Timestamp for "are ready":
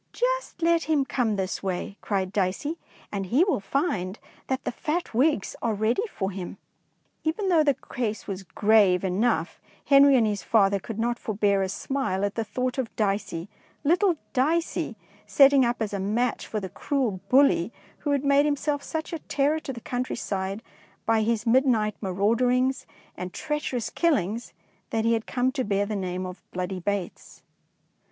5.61-6.01